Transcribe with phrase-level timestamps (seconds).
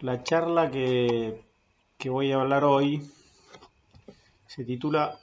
[0.00, 1.44] La charla que,
[2.06, 3.06] voy a hablar hoy
[4.46, 5.18] se titula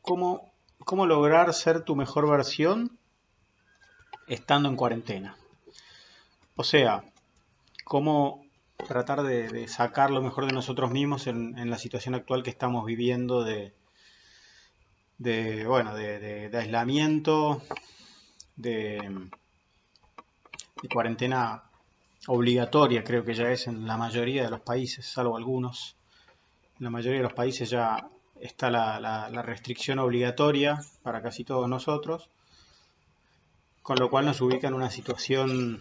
[0.00, 0.50] ¿Cómo,
[0.86, 2.98] ¿Cómo lograr ser tu mejor versión
[4.26, 5.36] estando en cuarentena?
[6.56, 7.04] O sea,
[7.84, 8.46] cómo
[8.88, 13.44] tratar de, sacar lo mejor de nosotros mismos en, la situación actual que estamos viviendo
[13.44, 13.74] de,
[15.18, 17.60] de bueno, de, aislamiento,
[18.56, 19.28] de
[20.90, 21.64] cuarentena
[22.26, 25.96] obligatoria, creo que ya es en la mayoría de los países, salvo algunos.
[26.78, 28.08] En la mayoría de los países ya
[28.40, 32.28] está la, restricción obligatoria para casi todos nosotros,
[33.82, 35.80] con lo cual nos ubica en una situación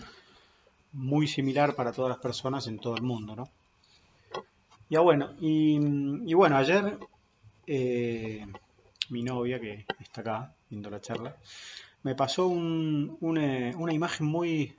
[0.94, 3.50] muy similar para todas las personas en todo el mundo, ¿no?
[4.90, 6.98] Ya bueno, y, bueno, ayer
[7.66, 8.46] eh,
[9.10, 11.38] mi novia, que está acá viendo la charla,
[12.04, 14.76] me pasó una imagen muy,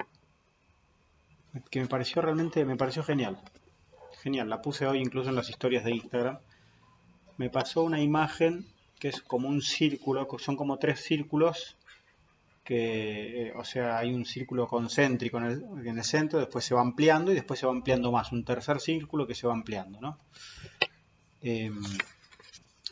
[1.71, 3.39] que me pareció realmente, me pareció genial.
[4.23, 6.39] Genial, la puse hoy incluso en las historias de Instagram.
[7.37, 8.67] Me pasó una imagen
[8.99, 11.77] que es como un círculo, son como tres círculos
[12.63, 17.33] que, eh, o sea, hay un círculo concéntrico en el, centro, después se va ampliando
[17.33, 20.19] y después se va ampliando más, un tercer círculo que se va ampliando, ¿no?
[21.41, 21.83] Em,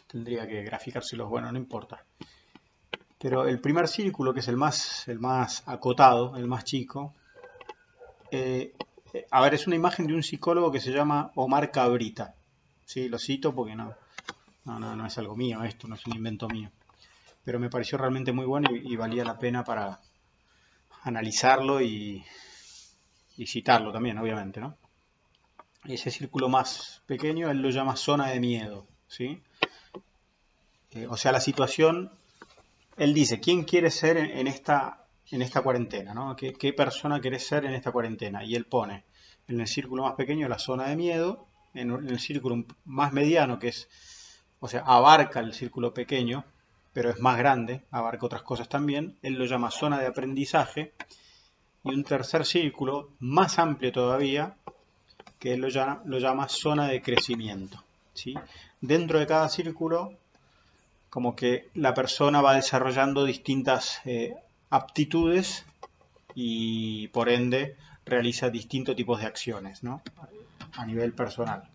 [0.08, 2.04] tendría que graficárselos, bueno, no importa.
[3.18, 7.14] Pero el primer círculo, que es el más, el más acotado, el más chico,
[8.32, 8.74] eh,
[9.30, 12.34] a ver, es una imagen de un psicólogo que se llama Omar Cabrita.
[12.84, 13.94] Sí, lo cito porque no,
[14.64, 16.70] no, no, es algo mío esto, no es un invento mío.
[17.44, 20.00] Pero me pareció realmente muy bueno y, valía la pena para
[21.02, 22.24] analizarlo y,
[23.46, 24.76] citarlo también, obviamente, ¿no?
[25.84, 29.40] Ese círculo más pequeño él lo llama zona de miedo, ¿sí?
[30.90, 32.12] Eh, o sea, la situación,
[32.98, 34.99] él dice, ¿quién quiere ser en esta
[35.30, 36.34] en esta cuarentena, ¿no?
[36.34, 38.44] ¿Qué, persona querés ser en esta cuarentena?
[38.44, 39.04] Y él pone
[39.46, 43.68] en el círculo más pequeño la zona de miedo, en el círculo más mediano, que
[43.68, 43.88] es,
[44.58, 46.44] o sea, abarca el círculo pequeño,
[46.92, 50.92] pero es más grande, abarca otras cosas también, él lo llama zona de aprendizaje,
[51.84, 54.56] y un tercer círculo más amplio todavía,
[55.38, 57.82] que él lo llama, zona de crecimiento.
[58.12, 58.34] ¿sí?
[58.80, 60.12] Dentro de cada círculo,
[61.08, 64.34] como que la persona va desarrollando distintas eh,
[64.70, 65.66] aptitudes
[66.34, 67.76] y por ende
[68.06, 70.02] realiza distintos tipos de acciones ¿no?
[70.72, 71.68] a nivel personal.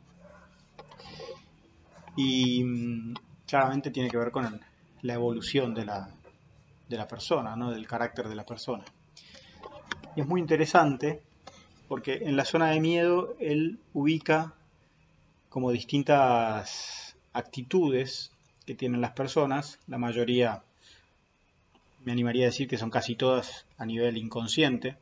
[2.16, 3.14] Y mm,
[3.46, 4.62] claramente tiene que ver con
[5.02, 6.10] la evolución de la,
[6.90, 7.72] de la persona, ¿no?
[7.72, 8.86] del carácter de la persona.
[10.16, 11.22] Y es muy interesante
[11.88, 14.54] porque en la zona de miedo él ubica
[15.50, 18.32] como distintas actitudes
[18.66, 20.64] que tienen las personas, la mayoría
[22.06, 24.96] me animaría a decir que son casi todas a nivel inconsciente,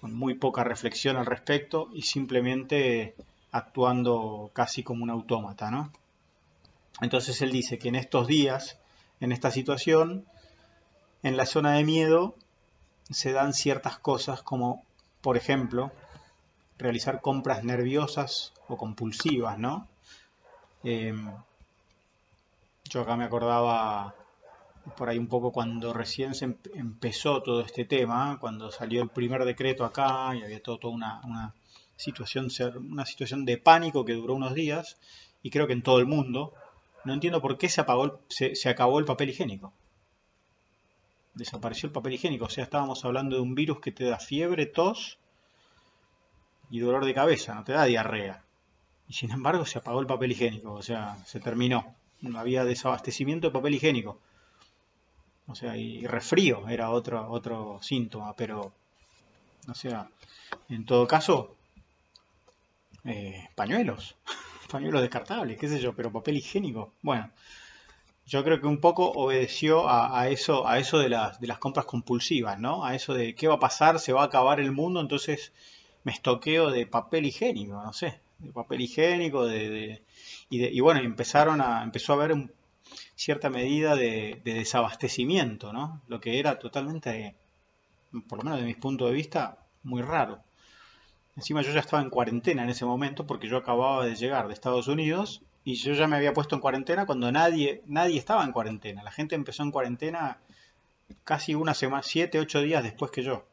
[0.00, 3.16] con muy poca reflexión al respecto y simplemente
[3.50, 5.90] actuando casi como un autómata, ¿no?
[7.00, 8.78] Entonces él dice que en estos días,
[9.20, 10.26] en esta situación,
[11.22, 12.36] en la zona de miedo
[13.10, 14.84] se dan ciertas cosas como,
[15.22, 15.92] por ejemplo,
[16.76, 19.88] realizar compras nerviosas o compulsivas, ¿no?
[20.84, 21.14] Eh,
[22.84, 24.14] yo acá me acordaba
[24.96, 29.44] por ahí un poco cuando recién se empezó todo este tema, cuando salió el primer
[29.44, 31.54] decreto acá y había todo, toda una,
[31.96, 32.48] situación,
[32.90, 34.96] una situación de pánico que duró unos días,
[35.42, 36.54] y creo que en todo el mundo,
[37.04, 39.72] no entiendo por qué se, apagó se, acabó el papel higiénico.
[41.34, 44.66] Desapareció el papel higiénico, o sea, estábamos hablando de un virus que te da fiebre,
[44.66, 45.18] tos
[46.70, 48.42] y dolor de cabeza, no te da diarrea.
[49.08, 51.94] Y sin embargo se apagó el papel higiénico, o sea, se terminó.
[52.20, 54.20] No había desabastecimiento de papel higiénico.
[55.48, 58.72] O sea, y resfrío era otro, otro síntoma, pero,
[59.66, 60.08] o sea,
[60.68, 61.56] en todo caso,
[63.04, 64.16] eh, pañuelos,
[64.70, 66.92] pañuelos descartables, qué sé yo, pero papel higiénico.
[67.00, 67.30] Bueno,
[68.26, 71.86] yo creo que un poco obedeció a, eso, a eso de las, de las compras
[71.86, 72.84] compulsivas, ¿no?
[72.84, 75.52] A eso de qué va a pasar, se va a acabar el mundo, entonces
[76.04, 80.02] me estoqueo de papel higiénico, no sé, de papel higiénico, de,
[80.50, 82.52] y, de, y bueno, empezaron a, empezó a haber un
[83.14, 86.00] cierta medida de, desabastecimiento, ¿no?
[86.08, 87.34] Lo que era totalmente,
[88.28, 90.42] por lo menos de mi punto de vista, muy raro.
[91.36, 94.54] Encima yo ya estaba en cuarentena en ese momento porque yo acababa de llegar de
[94.54, 98.52] Estados Unidos y yo ya me había puesto en cuarentena cuando nadie, nadie estaba en
[98.52, 99.02] cuarentena.
[99.02, 100.38] La gente empezó en cuarentena
[101.24, 103.44] casi una semana, siete, ocho días después que yo.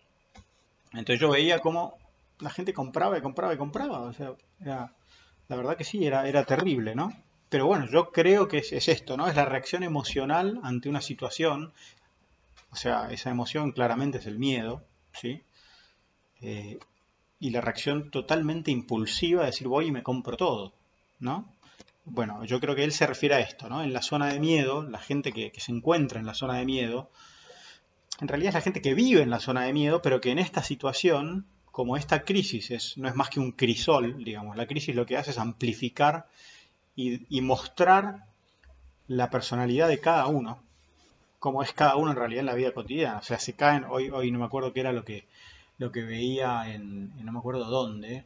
[0.93, 1.97] Entonces yo veía cómo
[2.39, 3.99] la gente compraba y compraba y compraba.
[3.99, 7.11] O sea, la verdad que sí, era, era terrible, ¿no?
[7.55, 9.29] Pero bueno, yo creo que es, esto, ¿no?
[9.29, 11.71] Es la reacción emocional ante una situación.
[12.69, 15.41] O sea, esa emoción claramente es el miedo, ¿sí?
[16.41, 16.77] Eh,
[17.39, 20.73] y la reacción totalmente impulsiva de decir voy y me compro todo,
[21.19, 21.49] ¿no?
[22.03, 23.81] Bueno, yo creo que él se refiere a esto, ¿no?
[23.81, 26.65] En la zona de miedo, la gente que, que se encuentra en la zona de
[26.65, 27.09] miedo,
[28.19, 30.39] en realidad es la gente que vive en la zona de miedo, pero que en
[30.39, 34.93] esta situación, como esta crisis es, no es más que un crisol, digamos, la crisis
[34.93, 36.27] lo que hace es amplificar
[36.95, 38.25] y, mostrar
[39.07, 40.59] la personalidad de cada uno,
[41.39, 43.19] como es cada uno en realidad en la vida cotidiana.
[43.19, 45.27] O sea, se caen, hoy, hoy no me acuerdo qué era lo que,
[45.77, 48.25] lo que veía en, en no me acuerdo dónde,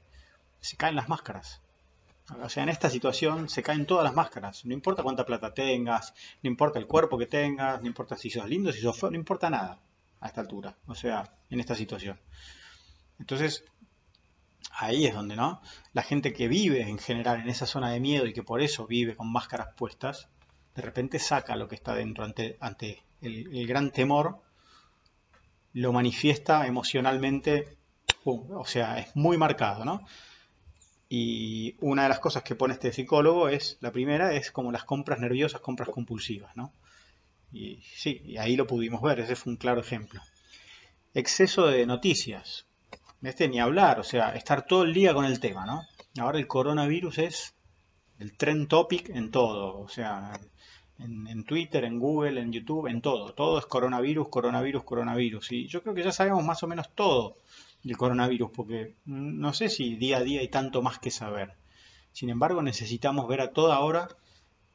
[0.62, 1.62] se caen las máscaras.
[2.42, 4.64] O sea, en esta situación se caen todas las máscaras.
[4.66, 6.14] No importa cuánta plata tengas,
[6.44, 9.18] no importa el cuerpo que tengas, no importa si sos lindo, si sos feo, no
[9.18, 9.80] importa nada
[10.22, 10.76] a esta altura.
[10.88, 12.20] O sea, en esta situación.
[13.20, 13.64] Entonces,
[14.72, 15.62] ahí es donde, ¿no?
[15.94, 18.88] La gente que vive en general en esa zona de miedo y que por eso
[18.88, 20.30] vive con máscaras puestas,
[20.76, 24.42] de repente saca lo que está dentro ante, el, gran temor,
[25.74, 27.78] lo manifiesta emocionalmente,
[28.24, 30.06] o sea, es muy marcado, ¿no?
[31.10, 34.84] Y una de las cosas que pone este psicólogo es, la primera es como las
[34.84, 36.72] compras nerviosas, compras compulsivas, ¿no?
[37.52, 40.22] Y sí, y ahí lo pudimos ver, ese fue un claro ejemplo.
[41.16, 42.69] Exceso de noticias.
[43.22, 45.84] Ni hablar, o sea, estar todo el día con el tema, ¿no?
[46.22, 47.56] Ahora el coronavirus es
[48.18, 50.40] el trend topic en todo, o sea,
[51.00, 53.34] en, Twitter, en Google, en YouTube, en todo.
[53.34, 55.52] Todo es coronavirus, coronavirus, coronavirus.
[55.52, 57.38] Y yo creo que ya sabemos más o menos todo
[57.84, 61.54] del coronavirus, porque no sé si día a día hay tanto más que saber.
[62.12, 64.10] Sin embargo, necesitamos ver a toda hora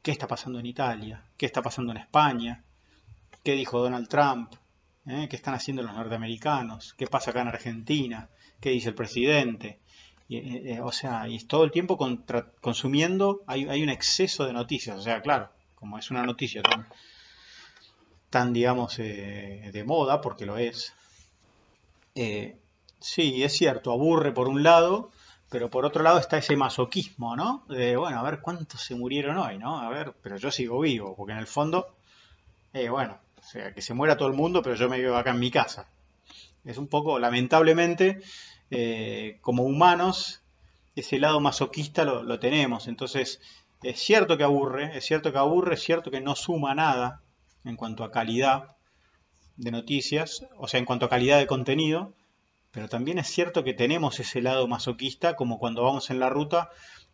[0.01, 2.63] qué está pasando en Italia, qué está pasando en España,
[3.43, 4.53] qué dijo Donald Trump,
[5.07, 5.27] ¿Eh?
[5.29, 8.29] qué están haciendo los norteamericanos, qué pasa acá en Argentina,
[8.59, 9.79] qué dice el presidente.
[10.29, 14.97] Eh, eh, o sea, y todo el tiempo contra, consumiendo, hay, un exceso de noticias.
[14.97, 16.87] O sea, claro, como es una noticia tan,
[18.31, 20.93] tan digamos, eh, de moda, porque lo es,
[22.15, 22.57] eh,
[23.05, 25.11] Sí, es cierto, aburre por un lado,
[25.49, 27.63] pero por otro lado está ese masoquismo, ¿no?
[27.69, 29.79] De, bueno, a ver cuántos se murieron hoy, ¿no?
[29.79, 31.95] A ver, pero yo sigo vivo, porque en el fondo,
[32.73, 35.39] eh, bueno, sea, que se muera todo el mundo, pero yo me quedo acá en
[35.39, 35.87] mi casa.
[36.63, 38.21] Es un poco, lamentablemente,
[38.71, 40.41] eh, como humanos,
[40.95, 42.87] ese lado masoquista lo, lo tenemos.
[42.87, 43.39] Entonces,
[43.83, 47.21] es cierto que aburre, es cierto que aburre, es cierto que no suma nada
[47.63, 48.75] en cuanto a calidad
[49.57, 52.13] de noticias, o sea, en cuanto a calidad de contenido,
[52.71, 56.69] pero también es cierto que tenemos ese lado masoquista, como cuando vamos en la ruta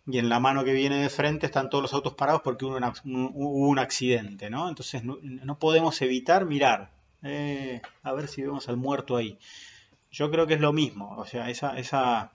[0.07, 2.75] y en la mano que viene de frente están todos los autos parados porque hubo,
[2.75, 4.68] un accidente, ¿no?
[4.68, 6.92] Entonces no, no podemos evitar mirar,
[7.24, 9.38] eh, a ver si vemos al muerto ahí.
[10.12, 12.31] Yo creo que es lo mismo, o sea, esa, esa,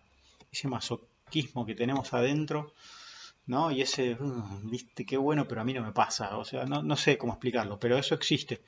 [0.51, 2.73] ese masoquismo que tenemos adentro,
[3.47, 3.71] ¿no?
[3.71, 6.83] Y ese, uh, viste, qué bueno, pero a mí no me pasa, o sea, no,
[6.83, 8.63] no sé cómo explicarlo, pero eso existe.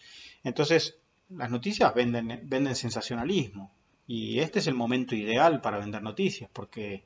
[0.45, 0.97] Entonces,
[1.31, 3.73] las noticias venden, venden sensacionalismo,
[4.07, 7.05] y este es el momento ideal para vender noticias, porque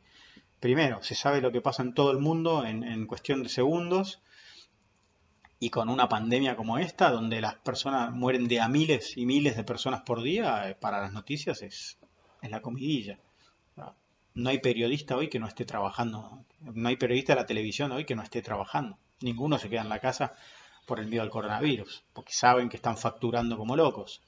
[0.62, 4.22] primero, se sabe lo que pasa en todo el mundo en, cuestión de segundos,
[5.58, 9.56] y con una pandemia como esta, donde las personas mueren de a miles y miles
[9.56, 11.98] de personas por día, eh, para las noticias es,
[12.40, 13.18] es la comidilla.
[14.34, 18.04] No hay periodista hoy que no esté trabajando, no hay periodista de la televisión hoy
[18.04, 18.96] que no esté trabajando.
[19.20, 20.32] Ninguno se queda en la casa
[20.86, 24.22] por el miedo al coronavirus, porque saben que están facturando como locos.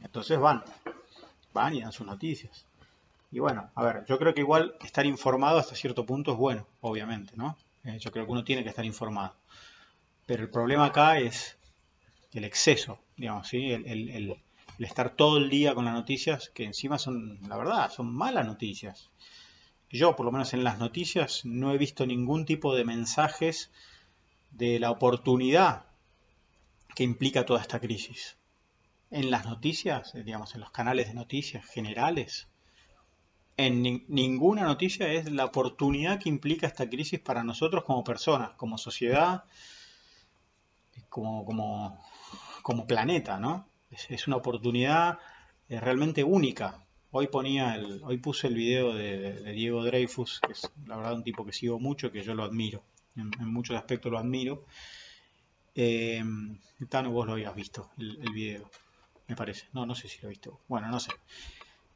[0.00, 0.62] Entonces van,
[1.52, 2.66] van y dan sus noticias.
[3.30, 6.66] Y bueno, a ver, yo creo que igual estar informado hasta cierto punto es bueno,
[6.80, 7.56] obviamente, ¿no?
[7.84, 9.34] Eh, yo creo que uno tiene que estar informado.
[10.26, 11.58] Pero el problema acá es
[12.32, 13.72] el exceso, digamos, ¿sí?
[13.72, 14.30] El, el, el,
[14.78, 18.46] el, estar todo el día con las noticias, que encima son, la verdad, son malas
[18.46, 19.10] noticias.
[19.90, 23.70] Yo, por lo menos en las noticias, no he visto ningún tipo de mensajes
[24.50, 25.86] de la oportunidad
[26.94, 28.36] que implica toda esta crisis
[29.10, 32.48] en las noticias, digamos, en los canales de noticias generales,
[33.56, 38.50] en ni ninguna noticia es la oportunidad que implica esta crisis para nosotros como personas,
[38.56, 39.44] como sociedad,
[41.08, 41.98] como,
[42.86, 43.68] planeta, ¿no?
[43.90, 45.18] Es, una oportunidad
[45.68, 46.84] eh, realmente única.
[47.10, 51.78] Hoy puse el video de, Diego Dreyfus, que es la verdad un tipo que sigo
[51.78, 52.82] mucho, que yo lo admiro,
[53.16, 54.66] en, en muchos aspectos lo admiro.
[55.74, 56.22] Eh,
[56.90, 58.70] Tano, vos lo habías visto, el, el video
[59.28, 59.66] me parece.
[59.72, 60.60] No, no sé si lo he visto.
[60.68, 61.10] Bueno, no sé.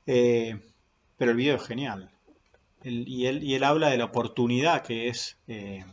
[0.06, 0.58] Eh,
[1.20, 2.08] pero el video es genial.
[2.82, 5.84] Y, él, habla de la oportunidad que es eh,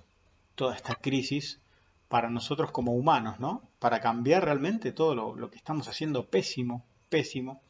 [0.55, 1.60] toda esta crisis
[2.07, 3.69] para nosotros como humanos, ¿no?
[3.79, 7.62] Para cambiar realmente todo lo, que estamos haciendo pésimo, pésimo,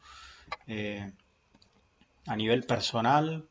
[0.68, 1.10] eh,
[2.28, 3.48] a nivel personal,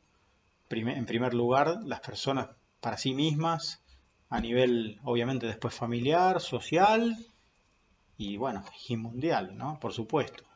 [0.70, 2.48] en primer lugar, las personas
[2.80, 3.82] para sí mismas,
[4.30, 7.14] a nivel, obviamente, después familiar, social
[8.16, 9.78] y bueno, y mundial, ¿no?
[9.78, 10.47] Por supuesto.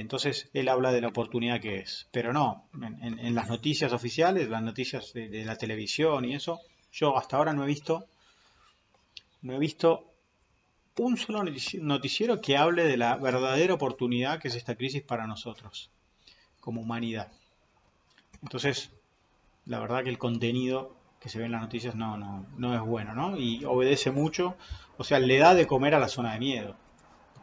[0.00, 2.08] Entonces él habla de la oportunidad que es.
[2.12, 2.64] Pero no,
[3.02, 6.60] en, las noticias oficiales, las noticias de, la televisión y eso,
[6.92, 8.06] yo hasta ahora no he visto,
[9.42, 10.06] no he visto
[10.98, 11.44] un solo
[11.80, 15.90] noticiero que hable de la verdadera oportunidad que es esta crisis para nosotros,
[16.60, 17.30] como humanidad.
[18.42, 18.90] Entonces,
[19.66, 22.80] la verdad que el contenido que se ve en las noticias no, no, no es
[22.80, 23.36] bueno, ¿no?
[23.36, 24.56] Y obedece mucho,
[24.96, 26.76] o sea, le da de comer a la zona de miedo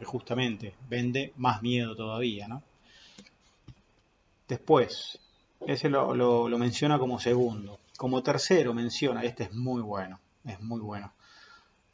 [0.04, 2.62] justamente vende más miedo todavía, ¿no?
[4.48, 5.18] Después,
[5.66, 7.78] ese lo, menciona como segundo.
[7.96, 11.12] Como tercero menciona, este es muy bueno, es muy bueno.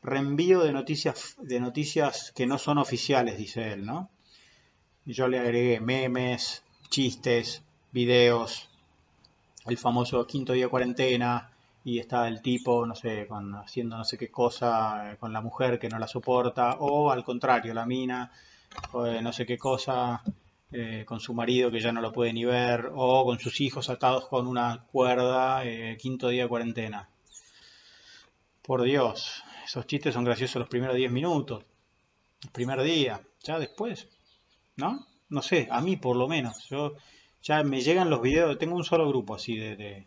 [0.02, 4.08] Reenvío de noticias, de noticias que no son oficiales, dice él, ¿no?
[5.04, 8.68] Yo le agregué memes, chistes, videos,
[9.66, 11.50] el famoso quinto día de cuarentena,
[11.86, 15.40] y está el tipo, no sé, con, haciendo no sé qué cosa eh, con la
[15.40, 18.32] mujer que no la soporta, o al contrario, la mina,
[19.06, 20.20] eh, no sé qué cosa
[20.72, 23.88] eh, con su marido que ya no lo puede ni ver, o con sus hijos
[23.88, 25.62] atados con una cuerda,
[25.96, 27.08] quinto día de cuarentena.
[28.62, 31.64] Por Dios, esos chistes son graciosos los primeros 10 minutos,
[32.42, 34.08] el primer día, ya después,
[34.74, 35.06] ¿no?
[35.28, 36.94] No sé, a mí por lo menos, yo
[37.42, 40.06] ya me llegan los videos, tengo un solo grupo así de de,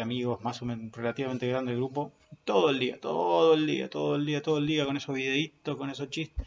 [0.00, 2.12] amigos más o menos relativamente grande el grupo,
[2.44, 5.76] todo el día, todo el día, todo el día, todo el día con esos videitos,
[5.76, 6.46] con esos chistes.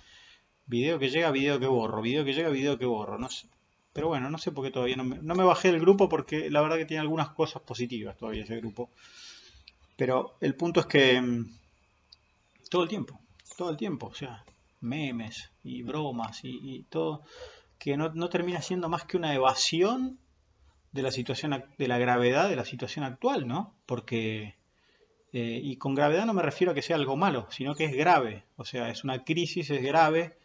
[0.65, 3.47] Video que llega, video que borro, video que llega, video que borro, no sé.
[3.93, 6.77] Pero bueno, no sé por qué todavía no me, bajé del grupo porque la verdad
[6.77, 8.91] que tiene algunas cosas positivas todavía ese grupo.
[9.95, 11.57] Pero el punto es que mm,
[12.69, 13.19] todo el tiempo,
[13.57, 14.43] todo el tiempo, o sea,
[14.81, 17.23] memes y bromas y, todo,
[17.79, 20.19] que no, no termina siendo más que una evasión
[20.97, 23.75] de la situación, de la gravedad de la situación actual, ¿no?
[23.85, 24.55] Porque,
[25.31, 27.95] eh, y con gravedad no me refiero a que sea algo malo, sino que es
[27.95, 30.37] grave, o sea, es una crisis, es grave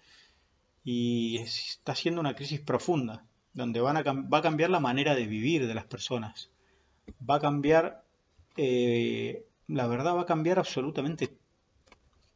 [0.85, 5.26] y está siendo una crisis profunda, donde van a, va a cambiar la manera de
[5.26, 6.50] vivir de las personas,
[7.28, 8.04] va a cambiar,
[8.59, 11.38] eh, la verdad va a cambiar absolutamente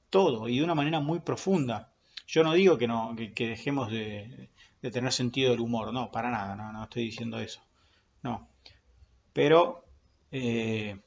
[0.09, 1.93] todo y de una manera muy profunda.
[2.27, 4.49] Yo no digo que, no, que, dejemos de,
[4.81, 7.66] de, tener sentido del humor, no, para nada, no, no estoy diciendo eso.
[8.27, 8.49] No.
[9.33, 9.85] Pero,
[10.33, 10.99] eh,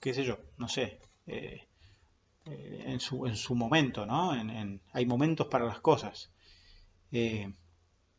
[0.00, 1.00] qué sé yo, no sé.
[1.26, 1.66] Eh,
[2.44, 4.32] eh, en, su, en su momento, ¿no?
[4.92, 6.30] hay momentos para las cosas.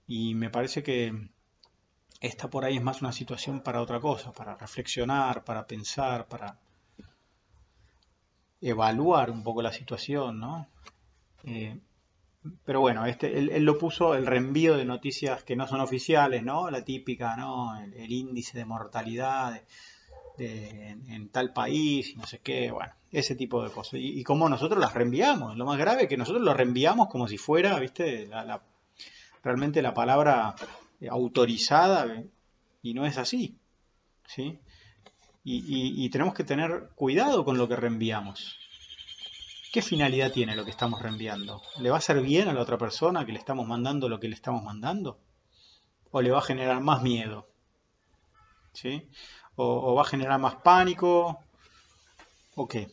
[0.08, 1.30] y me parece que
[2.20, 6.60] esta por ahí es más una situación para otra cosa, para reflexionar, para pensar, para
[8.60, 10.68] evaluar un poco la situación, ¿no?
[12.66, 16.70] Pero bueno, este, él, lo puso el reenvío de noticias que no son oficiales, ¿no?
[16.70, 17.80] La típica, ¿no?
[17.80, 19.62] El, índice de mortalidad
[20.38, 23.96] en, tal país y no sé qué, bueno, ese tipo de cosas.
[23.96, 25.58] Y, y cómo nosotros las reenviamos.
[25.58, 28.28] Lo más grave es que nosotros lo reenviamos como si fuera, ¿viste?
[28.28, 28.62] La,
[29.44, 30.56] realmente la palabra
[31.10, 32.24] autorizada
[32.82, 33.58] y no es así,
[34.26, 34.60] ¿sí?
[35.46, 38.63] y tenemos que tener cuidado con lo que reenviamos.
[39.74, 41.60] ¿Qué finalidad tiene lo que estamos reenviando?
[41.80, 44.28] ¿Le va a hacer bien a la otra persona que le estamos mandando lo que
[44.28, 45.20] le estamos mandando?
[46.12, 47.50] ¿O le va a generar más miedo?
[48.72, 49.10] ¿Sí?
[49.56, 51.40] ¿O, va a generar más pánico?
[52.54, 52.88] ¿O qué?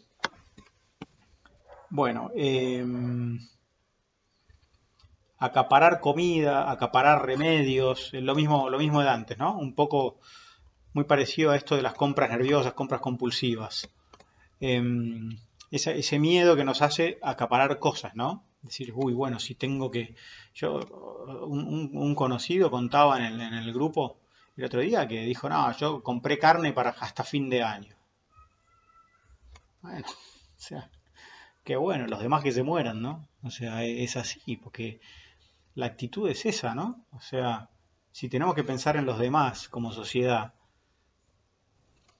[1.90, 3.38] Bueno, em,
[5.36, 9.58] acaparar comida, acaparar remedios, lo mismo, lo mismo de antes, ¿no?
[9.58, 10.18] Un poco
[10.94, 13.90] muy parecido a esto de las compras nerviosas, compras compulsivas.
[14.60, 15.36] Em,
[15.70, 18.44] ese, miedo que nos hace acaparar cosas, ¿no?
[18.62, 20.14] Decir, uy, bueno, si tengo que...
[20.54, 20.80] Yo,
[21.46, 24.18] un, conocido contaba en el, grupo
[24.56, 27.94] el otro día que dijo, no, yo compré carne para hasta fin de año.
[29.80, 30.06] Bueno,
[30.58, 30.90] o sea,
[31.64, 33.28] qué bueno, los demás que se mueran, ¿no?
[33.42, 35.00] O sea, e, es así, porque
[35.74, 37.04] la actitud es esa, ¿no?
[37.12, 37.70] O sea,
[38.10, 40.52] si tenemos que pensar en los demás como sociedad,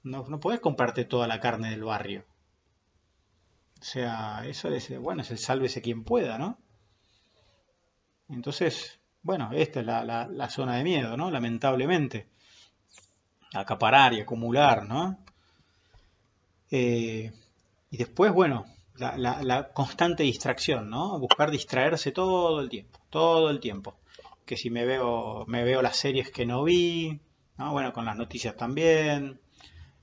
[0.02, 2.24] no, no podés comprarte toda la carne del barrio.
[3.80, 6.58] O sea, eso es, bueno, es el sálvese quien pueda, ¿no?
[8.28, 11.30] Entonces, bueno, esta es la, zona de miedo, ¿no?
[11.30, 12.28] Lamentablemente.
[13.54, 15.18] Acaparar y acumular, ¿no?
[16.70, 17.32] Eh,
[17.90, 21.18] y después, bueno, la, constante distracción, ¿no?
[21.18, 23.96] Buscar distraerse todo el tiempo, todo el tiempo.
[24.44, 27.20] Que si me veo, me veo las series que no vi,
[27.56, 27.72] ¿no?
[27.72, 29.40] Bueno, con las noticias también.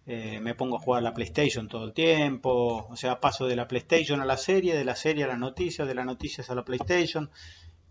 [0.10, 3.68] Eh, me pongo a jugar la PlayStation todo el tiempo, o sea, paso de la
[3.68, 6.64] PlayStation a la serie, de la serie a las noticias, de las noticias a la
[6.64, 7.30] PlayStation,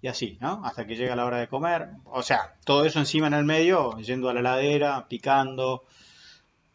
[0.00, 0.62] y así, ¿no?
[0.64, 1.90] Hasta que llega la hora de comer.
[2.06, 5.84] O sea, todo eso encima en el medio, yendo a la heladera, picando,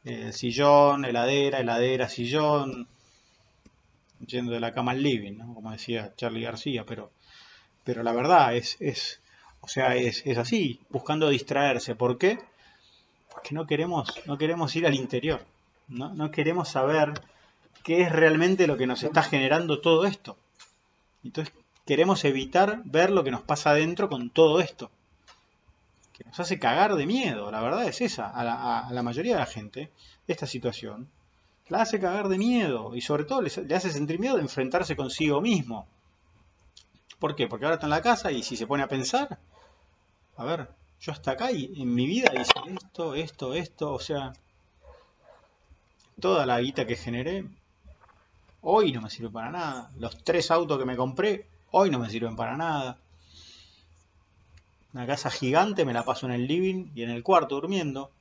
[0.03, 2.87] eh, sillón, heladera, heladera, sillón,
[4.25, 5.53] yendo de la cama al living, ¿no?
[5.53, 7.11] Como decía Charlie García, pero,
[7.83, 9.21] pero la verdad es, es
[9.61, 11.95] O sea, es, así, buscando distraerse.
[11.95, 12.39] ¿Por qué?
[13.33, 15.41] Porque no queremos, no queremos ir al interior.
[15.87, 16.13] ¿no?
[16.13, 17.13] no queremos saber
[17.83, 20.37] qué es realmente lo que nos está generando todo esto.
[21.23, 21.53] Entonces
[21.85, 24.89] queremos evitar ver lo que nos pasa adentro con todo esto.
[26.13, 29.45] Que nos hace cagar de miedo, la verdad es esa, a la, mayoría de la
[29.45, 29.91] gente,
[30.27, 31.09] esta situación,
[31.67, 35.41] la hace cagar de miedo y sobre todo le, hace sentir miedo de enfrentarse consigo
[35.41, 35.87] mismo.
[37.19, 37.47] ¿Por qué?
[37.47, 39.39] Porque ahora está en la casa y si se pone a pensar,
[40.37, 40.69] a ver,
[41.01, 44.33] yo hasta acá y en mi vida hice esto, esto, esto, o sea,
[46.19, 47.45] toda la guita que generé,
[48.61, 49.89] hoy no me sirve para nada.
[49.97, 52.99] Los tres autos que me compré, hoy no me sirven para nada.
[54.93, 58.11] Una casa gigante, me la paso en el living y en el cuarto durmiendo.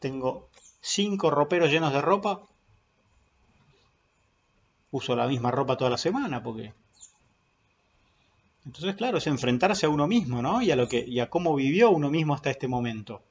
[0.00, 0.50] Tengo
[0.82, 2.42] cinco roperos llenos de ropa.
[4.90, 6.74] Uso la misma ropa toda la semana porque...
[8.68, 10.60] Entonces, claro, es enfrentarse a uno mismo, ¿no?
[10.60, 13.22] Y a, lo que, y a cómo vivió uno mismo hasta este momento.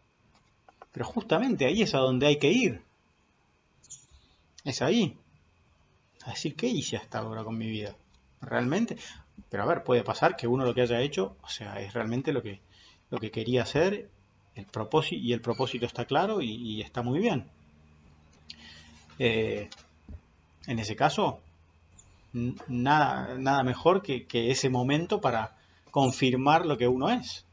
[0.92, 2.82] Pero justamente ahí es a donde hay que ir.
[4.64, 5.16] Es ahí.
[6.26, 7.96] A decir, ¿qué hice hasta ahora con mi vida?
[8.42, 8.98] Realmente.
[9.48, 12.34] Pero a ver, puede pasar que uno lo que haya hecho, o sea, es realmente
[12.34, 12.60] lo que,
[13.12, 14.10] lo que quería hacer,
[14.56, 17.46] el propósito, y el propósito está claro y, está muy bien.
[19.20, 19.70] Eh,
[20.66, 21.42] en ese caso,
[22.34, 25.56] nada, nada mejor que, ese momento para
[25.92, 27.46] confirmar lo que uno es,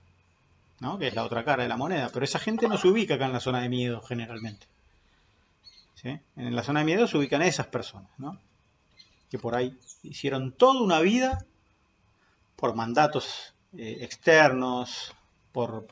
[0.81, 0.99] ¿no?
[0.99, 2.11] que es la otra cara de la moneda.
[2.13, 4.67] Pero esa gente no se ubica acá en la zona de miedo generalmente.
[6.37, 8.39] En la zona de miedo se ubican esas personas, ¿no?
[9.31, 11.47] que por ahí hicieron toda una vida
[12.57, 15.15] por mandatos eh, externos,
[15.51, 15.87] por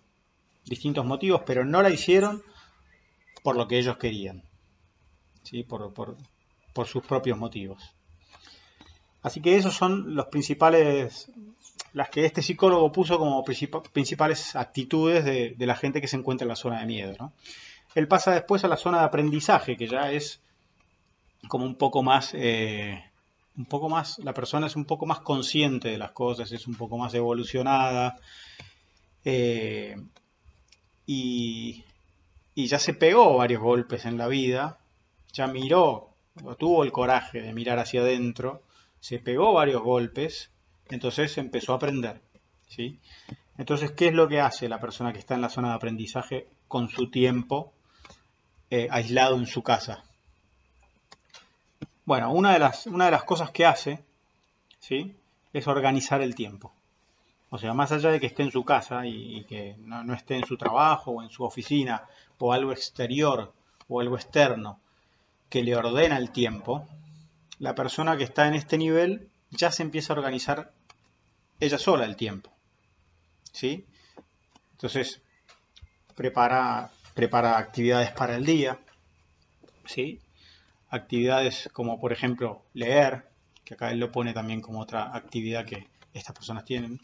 [0.64, 2.42] distintos motivos, pero no la hicieron
[3.42, 4.44] por lo que ellos querían,
[5.42, 5.62] ¿sí?
[5.64, 7.82] por, por, sus propios motivos.
[9.22, 11.30] Así que esos son los principales,
[11.92, 16.48] las que este psicólogo puso como principales actitudes de, la gente que se encuentra en
[16.48, 17.14] la zona de miedo.
[17.18, 17.32] ¿no?
[17.94, 20.40] Él pasa después a la zona de aprendizaje, que ya es
[21.48, 23.04] como un poco más, eh,
[23.56, 26.74] un poco más, la persona es un poco más consciente de las cosas, es un
[26.74, 28.18] poco más evolucionada
[29.24, 29.96] eh,
[31.06, 31.84] y,
[32.54, 34.78] y, ya se pegó varios golpes en la vida,
[35.32, 36.10] ya miró,
[36.58, 38.62] tuvo el coraje de mirar hacia adentro,
[39.02, 40.52] se pegó varios golpes,
[40.88, 42.22] entonces empezó a aprender,
[42.68, 43.00] ¿sí?
[43.58, 46.46] Entonces, ¿qué es lo que hace la persona que está en la zona de aprendizaje
[46.68, 47.74] con su tiempo
[48.74, 50.02] eh, aislado en su casa.
[52.06, 54.02] Bueno, una de, las, una de las cosas que hace
[54.78, 55.14] ¿sí?
[55.52, 56.72] es organizar el tiempo.
[57.50, 60.46] O sea, más allá de que esté en su casa y, que no, esté en
[60.46, 62.04] su trabajo o en su oficina
[62.38, 63.52] o algo exterior
[63.88, 64.80] o algo externo
[65.50, 66.86] que le ordena el tiempo,
[67.58, 70.72] la persona que está en este nivel ya se empieza a organizar
[71.60, 72.50] ella sola el tiempo.
[73.52, 73.86] ¿Sí?
[74.72, 75.20] Entonces,
[76.14, 78.78] prepara prepara actividades para el día,
[79.84, 80.20] ¿sí?
[80.88, 83.28] actividades como por ejemplo leer,
[83.64, 87.00] que acá él lo pone también como otra actividad que estas personas tienen,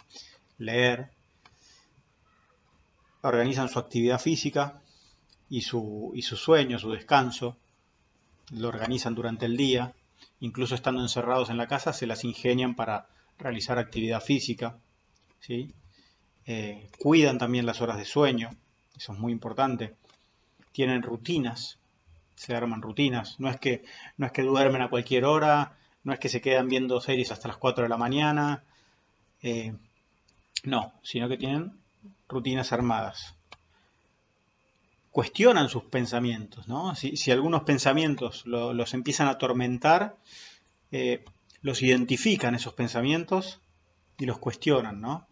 [0.58, 1.10] leer,
[3.22, 4.80] organizan su actividad física
[5.48, 7.56] y su, y su sueño, su descanso,
[8.50, 9.94] lo organizan durante el día,
[10.40, 13.06] incluso estando encerrados en la casa se las ingenian para
[13.38, 14.76] realizar actividad física,
[15.40, 15.72] ¿sí?
[16.46, 18.50] Eh, cuidan también las horas de sueño,
[18.96, 19.94] eso es muy importante.
[20.72, 21.78] Tienen rutinas,
[22.34, 23.38] se arman rutinas.
[23.38, 23.84] No es que,
[24.16, 27.48] no es que duermen a cualquier hora, no es que se quedan viendo series hasta
[27.48, 28.62] las 4 de la mañana.
[29.42, 29.74] Eh,
[30.64, 31.78] no, sino que tienen
[32.28, 33.34] rutinas armadas.
[35.18, 36.94] Cuestionan sus pensamientos, ¿no?
[36.94, 40.16] Si, algunos pensamientos los empiezan a atormentar,
[40.92, 41.24] eh,
[41.60, 43.60] los identifican esos pensamientos
[44.16, 45.26] y los cuestionan, ¿no?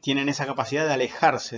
[0.00, 1.56] tienen esa capacidad de alejarse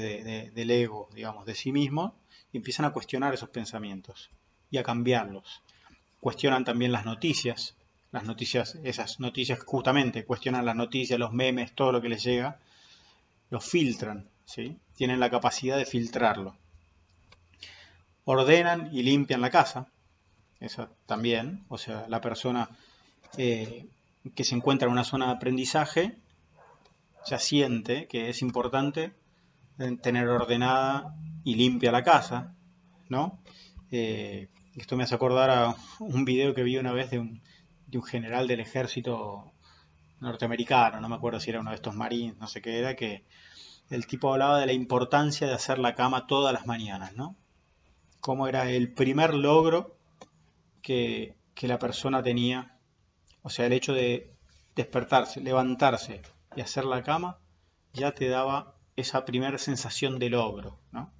[0.54, 2.14] del ego, digamos, de sí mismo,
[2.52, 4.28] y empiezan a cuestionar esos pensamientos
[4.70, 5.62] y a cambiarlos.
[6.20, 7.76] Cuestionan también las noticias,
[8.12, 12.58] las noticias, esas noticias justamente, cuestionan las noticias, los memes, todo lo que les llega,
[13.48, 14.78] los filtran, ¿sí?
[14.94, 16.56] Tienen la capacidad de filtrarlo.
[18.24, 19.88] Ordenan y limpian la casa,
[20.58, 22.70] eso también, o sea, la persona
[23.36, 23.86] eh,
[24.34, 26.16] que se encuentra en una zona de aprendizaje
[27.26, 29.12] ya siente que es importante
[30.02, 32.54] tener ordenada y limpia la casa,
[33.08, 33.38] ¿no?
[33.90, 37.42] Eh, esto me hace acordar a un video que vi una vez de un,
[37.86, 39.52] de un, general del ejército
[40.20, 43.24] norteamericano, no me acuerdo si era uno de estos marines, no sé qué era, que
[43.90, 47.36] el tipo hablaba de la importancia de hacer la cama todas las mañanas, ¿no?
[48.20, 49.96] Cómo era el primer logro
[50.82, 52.76] que, que la persona tenía,
[53.42, 54.32] o sea, el hecho de
[54.74, 56.22] despertarse, levantarse,
[56.56, 57.38] y hacer la cama
[57.92, 61.12] ya te daba esa primera sensación de logro, ¿no?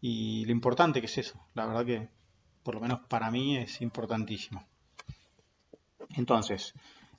[0.00, 2.08] Y lo importante que es eso, la verdad que
[2.62, 4.66] por lo menos para mí es importantísimo.
[6.16, 6.74] Entonces,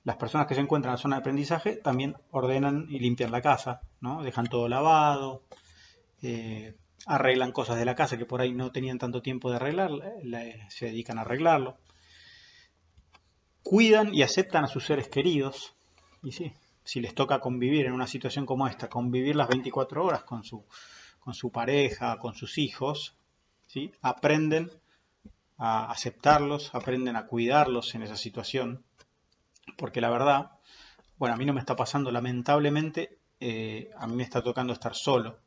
[0.07, 3.41] las personas que se encuentran en la zona de aprendizaje también ordenan y limpian la
[3.41, 4.23] casa, ¿no?
[4.23, 5.43] Dejan todo lavado,
[6.21, 9.91] eh, arreglan cosas de la casa que por ahí no tenían tanto tiempo de arreglar,
[10.69, 11.75] se dedican a arreglarlo.
[13.63, 15.75] Cuidan y aceptan a sus seres queridos.
[16.23, 16.53] Y sí,
[16.85, 20.63] si les toca convivir en una situación como esta, convivir las 24 horas con su,
[21.19, 23.17] con su pareja, con sus hijos,
[23.65, 23.91] ¿sí?
[24.01, 24.71] aprenden
[25.57, 28.86] a aceptarlos, aprenden a cuidarlos en esa situación.
[29.75, 30.51] Porque la verdad,
[31.17, 34.95] bueno, a mí no me está pasando, lamentablemente, eh, a mí me está tocando estar
[34.95, 35.39] solo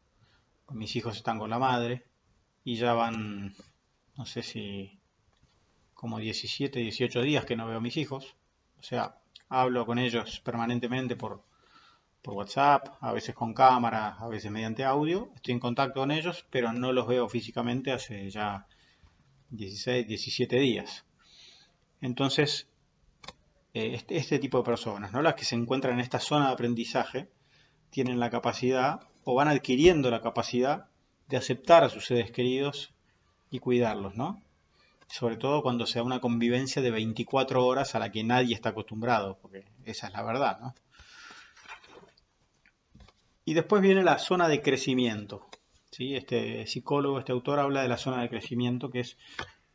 [0.72, 2.04] mis hijos están con la madre
[2.64, 3.54] y ya van,
[4.16, 4.98] no sé si
[5.94, 8.37] como 17, 18 días que no veo a mis hijos.
[8.78, 11.44] O sea, hablo con ellos permanentemente por,
[12.22, 15.30] por WhatsApp, a veces con cámara, a veces mediante audio.
[15.35, 18.66] Estoy en contacto con ellos, pero no los veo físicamente hace ya
[19.50, 21.04] 16, 17 días.
[22.00, 22.69] Entonces,
[23.74, 25.22] eh, este, este, tipo de personas, ¿no?
[25.22, 27.30] las que se encuentran en esta zona de aprendizaje,
[27.90, 30.87] tienen la capacidad o van adquiriendo la capacidad
[31.28, 32.92] de aceptar a sus seres queridos
[33.50, 34.42] y cuidarlos, ¿no?
[35.09, 39.38] Sobre todo cuando sea una convivencia de 24 horas a la que nadie está acostumbrado,
[39.42, 40.74] porque esa es la verdad, ¿no?
[43.44, 45.48] Y después viene la zona de crecimiento.
[45.90, 46.14] ¿sí?
[46.14, 49.16] Este psicólogo, este autor habla de la zona de crecimiento, que es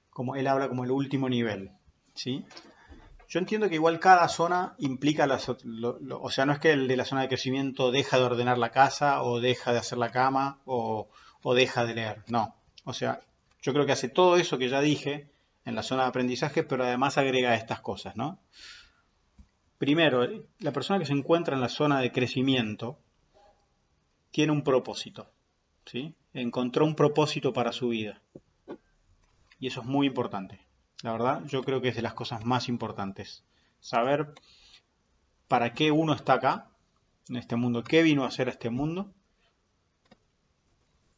[0.09, 1.71] como él habla como el último nivel.
[2.13, 2.45] ¿sí?
[3.27, 6.97] Yo entiendo que igual cada zona implica, las, o sea, no es que el de
[6.97, 10.59] la zona de crecimiento deja de ordenar la casa o deja de hacer la cama
[10.65, 11.09] o,
[11.55, 12.55] deja de leer, no.
[12.83, 13.21] O sea,
[13.61, 15.29] yo creo que hace todo eso que ya dije
[15.65, 18.39] en la zona de aprendizaje, pero además agrega estas cosas, ¿no?
[19.77, 20.27] Primero,
[20.59, 22.99] la persona que se encuentra en la zona de crecimiento
[24.31, 25.31] tiene un propósito,
[25.85, 26.13] ¿sí?
[26.33, 28.21] Encontró un propósito para su vida.
[29.59, 30.64] Y eso es muy importante.
[31.05, 33.43] La verdad, yo creo que es de las cosas más importantes.
[33.79, 34.33] Saber
[35.47, 36.71] para qué uno está acá,
[37.29, 39.13] en este mundo, qué vino a hacer a este mundo,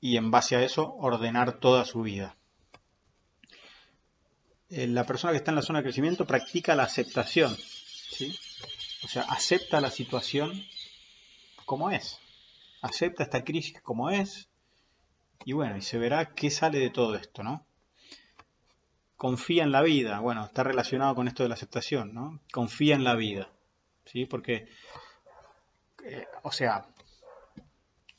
[0.02, 2.36] y en base a eso ordenar toda su vida.
[4.70, 7.56] Eh, la persona que está en la zona de crecimiento practica la aceptación.
[9.06, 10.52] O sea, acepta la situación
[11.66, 12.20] como es.
[12.82, 14.50] Acepta esta crisis como es.
[15.46, 17.66] Y bueno, y se verá qué sale de todo esto, ¿no?
[19.18, 20.20] Confía en la vida.
[20.20, 22.40] Bueno, está relacionado con esto de la aceptación, ¿no?
[22.54, 23.50] Confía en la vida,
[24.06, 24.26] ¿sí?
[24.26, 24.68] Porque,
[26.06, 26.88] eh, o sea,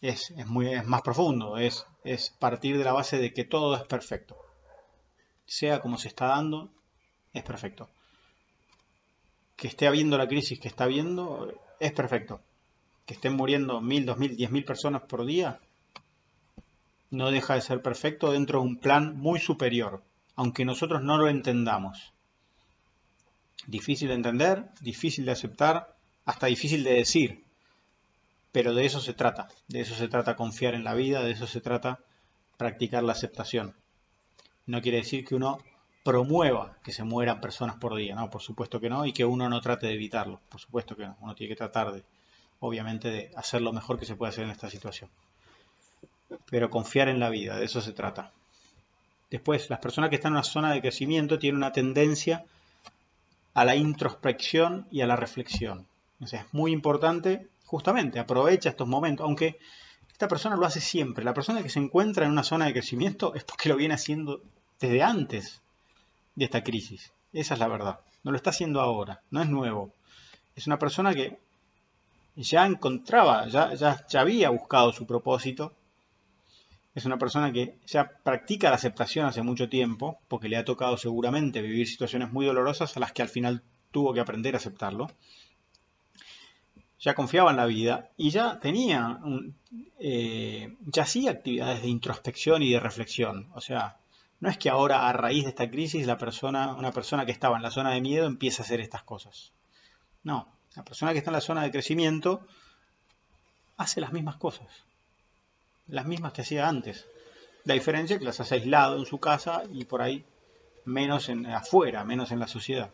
[0.00, 3.84] es, muy, es más profundo, es, es partir de la base de que todo es
[3.84, 4.37] perfecto.
[5.46, 6.70] Sea como se está dando,
[7.32, 7.88] es perfecto.
[9.56, 12.40] Que esté habiendo la crisis que está habiendo, es perfecto.
[13.06, 15.61] Que estén muriendo mil, dos mil, diez mil personas por día,
[17.11, 20.02] no deja de ser perfecto dentro de un plan muy superior,
[20.38, 22.12] aunque nosotros no lo entendamos.
[23.66, 27.44] Difícil de entender, difícil de aceptar, hasta difícil de decir.
[28.53, 31.48] Pero de eso se trata, de eso se trata confiar en la vida, de eso
[31.48, 31.98] se trata
[32.57, 33.74] practicar la aceptación.
[34.64, 35.59] No quiere decir que uno
[36.05, 39.48] promueva que se mueran personas por día, no, por supuesto que no, y que uno
[39.48, 42.05] no trate de evitarlo, por supuesto que no, uno tiene que tratar de,
[42.61, 45.11] obviamente, de hacer lo mejor que se puede hacer en esta situación.
[46.48, 48.33] Pero confiar en la vida, de eso se trata.
[49.31, 52.45] Después, las personas que están en una zona de crecimiento tienen una tendencia
[53.55, 55.87] a la introspección y a la reflexión.
[56.21, 59.59] O sea, es muy importante, justamente, aprovecha estos momentos, aunque
[60.11, 61.25] esta persona lo hace siempre.
[61.25, 64.41] La persona que se encuentra en una zona de crecimiento es porque lo viene haciendo
[64.81, 65.61] desde antes
[66.35, 67.12] de esta crisis.
[67.33, 68.01] Esa es la verdad.
[68.25, 69.93] No lo está haciendo ahora, no es nuevo.
[70.57, 71.38] Es una persona que
[72.37, 75.73] ya encontraba, ya, ya, ya había buscado su propósito
[76.94, 80.96] es una persona que ya practica la aceptación hace mucho tiempo, porque le ha tocado
[80.96, 85.09] seguramente vivir situaciones muy dolorosas a las que al final tuvo que aprender a aceptarlo.
[87.01, 89.20] Ya confiaba en la vida y ya tenía,
[90.01, 93.48] eh, ya hacía actividades de introspección y de reflexión.
[93.55, 93.98] O sea,
[94.40, 97.57] no es que ahora a raíz de esta crisis la persona, una persona que estaba
[97.57, 99.53] en la zona de miedo empieza a hacer estas cosas.
[100.24, 102.44] No, la persona que está en la zona de crecimiento
[103.77, 104.88] hace las mismas cosas
[105.88, 107.07] las mismas que hacía antes.
[107.64, 110.24] La diferencia es que las hace aislado en su casa y por ahí
[110.85, 112.90] menos en afuera, menos en la sociedad.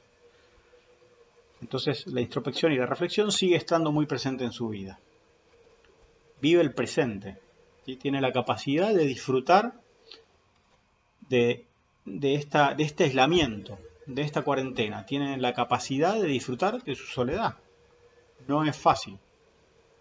[1.61, 4.99] Entonces la introspección y la reflexión sigue estando muy presente en su vida.
[6.41, 7.39] Vive el presente.
[7.87, 9.75] y Tiene la capacidad de disfrutar
[11.29, 11.67] de,
[12.05, 15.07] esta, de este aislamiento, de esta cuarentena.
[15.07, 17.57] Tiene la capacidad de disfrutar de su soledad.
[18.47, 19.19] No es fácil.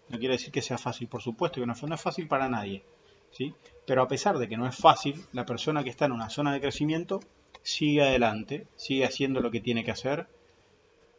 [0.08, 2.84] No quiere decir que sea fácil, por supuesto que no, no es fácil para nadie.
[3.30, 3.54] ¿sí?
[3.86, 6.52] Pero a pesar de que no es fácil, la persona que está en una zona
[6.52, 7.20] de crecimiento
[7.62, 10.28] sigue adelante, sigue haciendo lo que tiene que hacer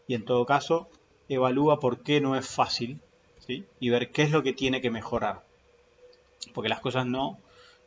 [0.07, 0.89] y en todo caso
[1.27, 3.01] evalúa por qué no es fácil
[3.45, 3.65] ¿sí?
[3.79, 5.43] y ver qué es lo que tiene que mejorar.
[6.53, 7.39] Porque las cosas no,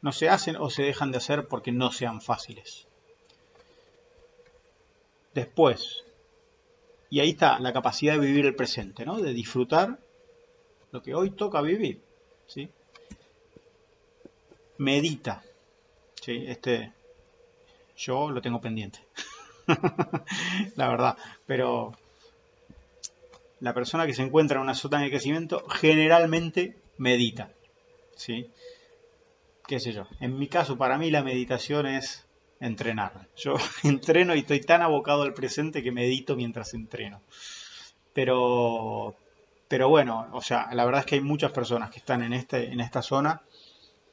[0.03, 2.87] no se hacen o se dejan de hacer porque no sean fáciles.
[5.35, 6.05] Después,
[7.11, 9.21] y ahí está la capacidad de vivir el presente, ¿no?
[9.21, 10.01] de disfrutar
[10.91, 12.01] lo que hoy toca vivir.
[12.47, 12.69] ¿sí?
[14.79, 15.43] Medita.
[16.21, 16.45] ¿sí?
[16.47, 16.93] Este,
[17.97, 19.01] yo lo tengo pendiente.
[20.77, 21.17] la verdad.
[21.47, 21.93] Pero
[23.61, 27.51] la persona que se encuentra en una zona de crecimiento generalmente medita.
[28.17, 28.51] ¿sí?
[29.67, 30.07] ¿Qué sé yo?
[30.21, 32.27] En mi caso, para mí la meditación es
[32.61, 33.29] entrenar.
[33.37, 37.21] Yo entreno y estoy tan abocado al presente que medito mientras entreno.
[38.13, 39.15] Pero,
[39.69, 42.73] pero bueno, o sea, la verdad es que hay muchas personas que están en, este,
[42.73, 43.43] en esta zona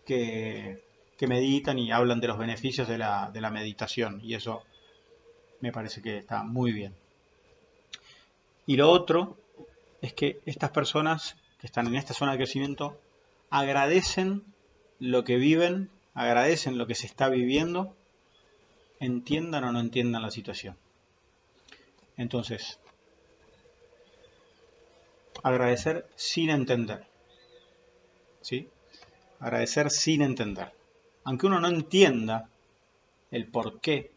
[0.05, 0.83] que,
[1.17, 4.19] que meditan y hablan de los beneficios de la, de la meditación.
[4.23, 4.63] Y eso
[5.61, 6.93] me parece que está muy bien.
[8.65, 9.37] Y lo otro
[10.01, 12.99] es que estas personas que están en esta zona de crecimiento
[13.49, 14.43] agradecen
[14.99, 17.95] lo que viven, agradecen lo que se está viviendo,
[18.99, 20.77] entiendan o no entiendan la situación.
[22.17, 22.79] Entonces,
[25.47, 27.05] agradecer sin entender.
[28.41, 28.67] ¿Sí?
[29.39, 30.73] Agradecer sin entender.
[31.23, 32.49] Aunque uno no entienda
[33.29, 34.11] el por qué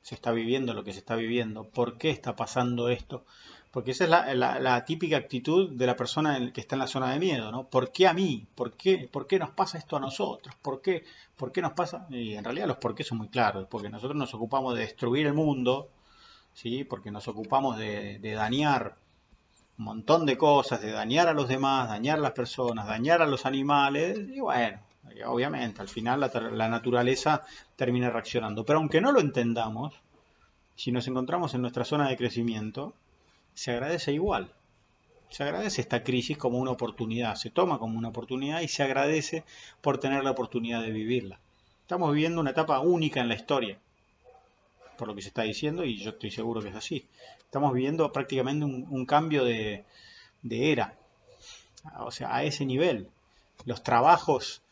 [0.00, 3.24] se está viviendo lo que se está viviendo, por qué está pasando esto,
[3.70, 7.18] porque esa es la, típica actitud de la persona que está en la zona de
[7.18, 7.68] miedo, ¿no?
[7.68, 8.46] ¿Por qué a mí?
[8.54, 10.54] ¿Por qué, ¿Por qué nos pasa esto a nosotros?
[10.62, 11.04] ¿Por qué,
[11.36, 12.06] ¿Por qué nos pasa?
[12.10, 15.26] Y en realidad los por qué son muy claros, porque nosotros nos ocupamos de destruir
[15.26, 15.90] el mundo,
[16.54, 16.84] ¿sí?
[16.84, 18.96] Porque nos ocupamos de, dañar
[19.78, 23.26] un montón de cosas, de dañar a los demás, dañar a las personas, dañar a
[23.26, 24.78] los animales, y bueno,
[25.26, 27.42] obviamente, al final la, la naturaleza
[27.76, 28.64] termina reaccionando.
[28.64, 29.94] Pero aunque no lo entendamos,
[30.76, 32.94] si nos encontramos en nuestra zona de crecimiento,
[33.54, 34.52] se agradece igual.
[35.30, 39.44] Se agradece esta crisis como una oportunidad, se toma como una oportunidad y se agradece
[39.80, 41.40] por tener la oportunidad de vivirla.
[41.82, 43.78] Estamos viviendo una etapa única en la historia,
[44.96, 47.06] por lo que se está diciendo, y yo estoy seguro que es así.
[47.38, 49.84] Estamos viviendo prácticamente un, cambio de,
[50.42, 50.96] de era,
[51.98, 53.08] o sea, a ese nivel.
[53.64, 54.62] Los trabajos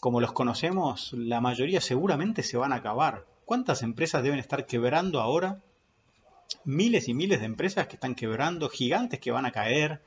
[0.00, 3.24] como los conocemos, la mayoría seguramente se van a acabar.
[3.44, 5.60] ¿Cuántas empresas deben estar quebrando ahora
[6.64, 10.00] miles y miles de empresas que están quebrando, gigantes que van a caer.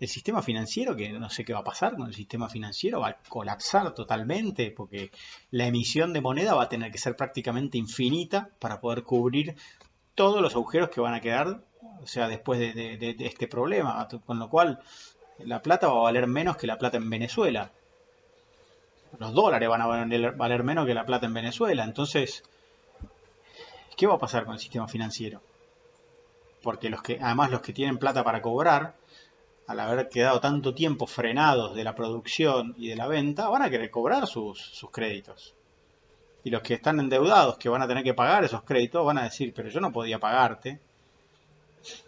[0.00, 3.08] El sistema financiero, que no sé qué va a pasar con el sistema financiero, va
[3.08, 5.10] a colapsar totalmente porque
[5.50, 9.56] la emisión de moneda va a tener que ser prácticamente infinita para poder cubrir
[10.14, 11.62] todos los agujeros que van a quedar,
[12.02, 14.08] o sea, después de, este problema.
[14.26, 14.80] Con lo cual,
[15.38, 17.70] la plata va a valer menos que la plata en Venezuela.
[19.18, 21.84] Los dólares van a valer menos que la plata en Venezuela.
[21.84, 22.42] Entonces,
[23.96, 25.40] ¿qué va a pasar con el sistema financiero?
[26.64, 28.94] porque los que, además los que tienen plata para cobrar,
[29.66, 33.70] al haber quedado tanto tiempo frenados de la producción y de la venta, van a
[33.70, 35.54] querer cobrar sus, créditos.
[36.42, 39.24] Y los que están endeudados, que van a tener que pagar esos créditos, van a
[39.24, 40.80] decir, pero yo no podía pagarte.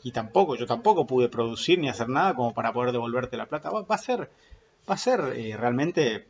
[0.02, 3.70] Y tampoco, yo tampoco pude producir ni hacer nada como para poder devolverte la plata.
[3.70, 4.30] Va, a ser,
[4.88, 6.26] va a ser eh, realmente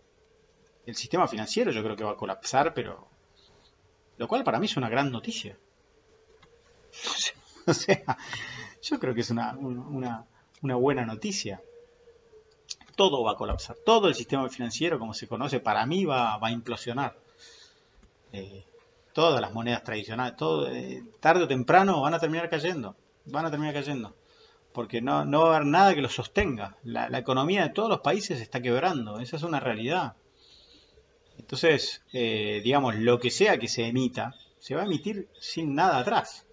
[0.86, 3.08] el sistema financiero, yo creo que va a colapsar, pero
[4.18, 5.56] lo cual para mí es una gran noticia.
[7.66, 8.16] o sea,
[8.82, 9.56] yo creo que es una,
[10.74, 11.62] buena noticia.
[12.96, 13.76] Todo va a colapsar.
[13.84, 17.16] Todo el sistema financiero, como se conoce, para mí va, a implosionar.
[18.32, 18.64] Eh,
[19.12, 22.96] todas las monedas tradicionales, todo, eh, tarde o temprano van a terminar cayendo.
[23.26, 24.14] Van a terminar cayendo.
[24.72, 26.76] Porque no, no va a haber nada que lo sostenga.
[26.84, 29.20] La, economía de todos los países está quebrando.
[29.20, 30.16] Esa es una realidad.
[31.38, 35.98] Entonces, eh, digamos, lo que sea que se emita, se va a emitir sin nada
[35.98, 36.45] atrás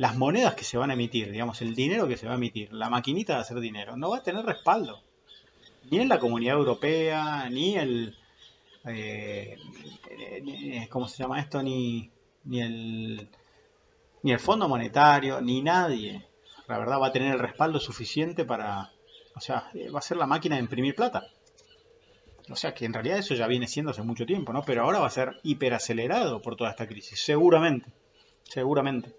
[0.00, 2.72] las monedas que se van a emitir, digamos, el dinero que se va a emitir,
[2.72, 5.02] la maquinita de hacer dinero, no va a tener respaldo.
[5.90, 8.16] Ni en la comunidad europea, ni el...
[8.86, 9.58] Eh,
[10.08, 11.62] eh, ¿Cómo se llama esto?
[11.62, 12.10] Ni,
[12.44, 13.28] ni, el,
[14.22, 16.26] ni el Fondo Monetario, ni nadie.
[16.66, 18.90] La verdad va a tener el respaldo suficiente para...
[19.36, 21.26] O sea, va a ser la máquina de imprimir plata.
[22.48, 24.62] O sea que en realidad eso ya viene siendo hace mucho tiempo, ¿no?
[24.64, 27.92] Pero ahora va a ser hiperacelerado por toda esta crisis, seguramente.
[28.44, 29.14] Seguramente.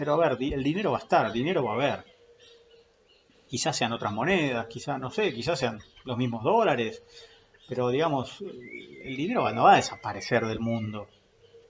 [0.00, 2.06] Pero a ver, el dinero va a estar, el dinero va a haber.
[3.46, 7.02] Quizás sean otras monedas, quizás, no sé, quizás sean los mismos dólares.
[7.68, 11.06] Pero digamos, el dinero no va a desaparecer del mundo.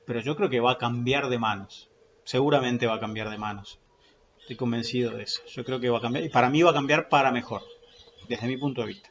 [0.07, 1.91] Pero yo creo que va a cambiar de manos.
[2.23, 3.81] Seguramente va a cambiar de manos.
[4.43, 5.43] Estoy convencido de eso.
[5.49, 6.25] Yo creo que va a cambiar.
[6.25, 7.63] Y para mí va a cambiar para mejor.
[8.29, 9.11] Desde mi punto de vista.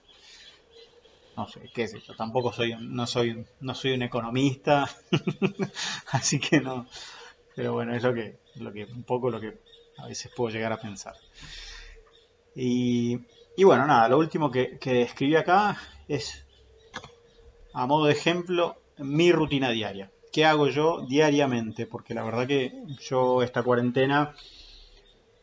[1.35, 2.15] No sé, qué sé yo.
[2.15, 4.89] Tampoco soy, no soy, no soy un economista.
[6.13, 6.87] Así que no.
[7.59, 9.59] Pero bueno, es lo que, un poco lo que
[9.97, 11.13] a veces puedo llegar a pensar.
[12.55, 13.19] Y,
[13.57, 16.45] y bueno, nada, lo último que, que escribí acá es,
[17.73, 20.09] a modo de ejemplo, mi rutina diaria.
[20.31, 21.85] ¿Qué hago yo diariamente?
[21.85, 24.33] Porque la verdad que yo esta cuarentena,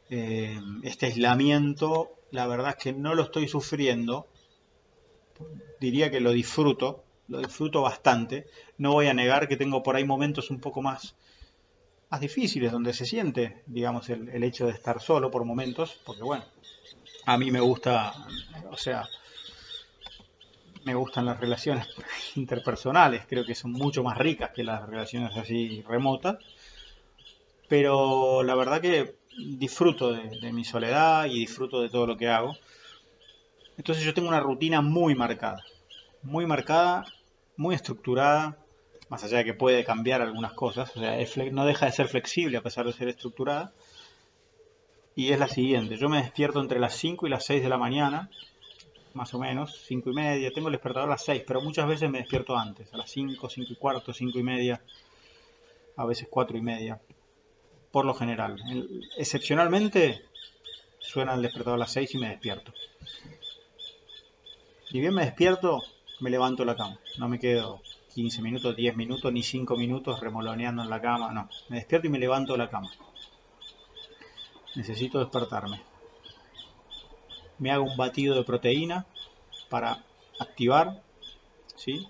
[0.08, 4.26] eh, este aislamiento, la verdad es que no lo estoy sufriendo.
[5.80, 8.46] Diría que lo disfruto, lo disfruto bastante.
[8.78, 11.14] No voy a negar que tengo por ahí momentos un poco más,
[12.10, 16.22] más difíciles donde se siente, digamos, el, el hecho de estar solo por momentos, porque
[16.22, 16.44] bueno,
[17.26, 18.14] a mí me gusta,
[18.70, 19.08] o sea,
[20.84, 21.88] me gustan las relaciones
[22.36, 26.36] interpersonales, creo que son mucho más ricas que las relaciones así remotas,
[27.68, 32.56] pero la verdad que disfruto de, mi soledad y disfruto de todo lo que hago.
[33.76, 35.64] Entonces yo tengo una rutina muy marcada,
[36.22, 37.04] muy marcada,
[37.56, 38.56] muy estructurada,
[39.08, 41.16] más allá de que puede cambiar algunas cosas, o sea,
[41.52, 43.72] no deja de ser flexible a pesar de ser estructurada.
[45.14, 47.78] Y es la siguiente, yo me despierto entre las 5 y las 6 de la
[47.78, 48.28] mañana,
[49.14, 52.10] más o menos, 5 y media, tengo el despertador a las 6, pero muchas veces
[52.10, 54.82] me despierto antes, a las 5, 5 y cuarto, 5 y media,
[55.96, 57.00] a veces 4 y media,
[57.90, 58.60] por lo general.
[59.16, 60.22] Excepcionalmente
[60.98, 62.74] suena el despertador a las 6 y me despierto.
[64.90, 65.82] Y bien me despierto,
[66.20, 67.80] me levanto la cama, no me quedo
[68.16, 72.10] 15 minutos, 10 minutos, ni 5 minutos remoloneando en la cama, no, me despierto y
[72.10, 72.90] me levanto la cama.
[74.74, 75.80] Necesito despertarme
[77.58, 79.06] me hago un batido de proteína
[79.68, 80.04] para
[80.38, 81.02] activar,
[81.76, 82.06] ¿sí?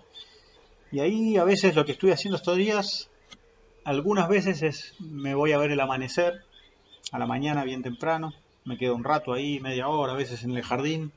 [0.93, 3.11] Y ahí a veces lo que estoy haciendo estos días,
[3.85, 6.45] algunas veces es me voy a ver el amanecer
[7.13, 8.33] a la mañana bien temprano,
[8.65, 11.13] me quedo un rato ahí, media hora, a veces en el jardín.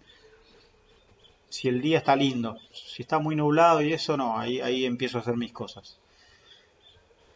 [1.49, 5.17] Si el día está lindo, si está muy nublado y eso no, ahí, ahí empiezo
[5.17, 5.99] a hacer mis cosas.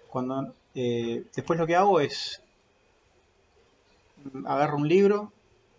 [0.09, 2.41] Cuando eh, después lo que hago es
[4.45, 5.31] agarro un libro,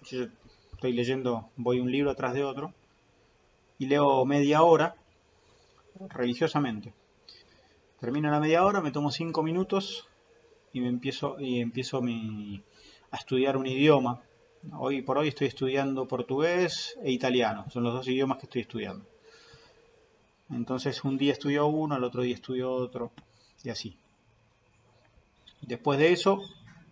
[0.03, 2.73] estoy leyendo, voy un libro atrás de otro,
[3.79, 4.97] y leo media hora
[6.09, 6.93] religiosamente.
[8.01, 10.09] Termino la media hora, me tomo cinco minutos
[10.73, 12.63] y me empiezo, y empiezo mi,
[13.11, 14.21] a estudiar un idioma.
[14.73, 19.05] Hoy por hoy estoy estudiando portugués e italiano, son los dos idiomas que estoy estudiando.
[20.51, 23.13] Entonces un día estudio uno, el otro día estudio otro,
[23.63, 23.97] y así.
[25.61, 26.41] Después de eso,